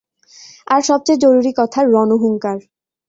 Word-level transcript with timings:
আর 0.67 0.81
সবচেয়ে 0.89 1.21
জরুরি 1.23 1.51
কথা, 1.59 1.79
রণহুঙ্কার! 1.85 2.57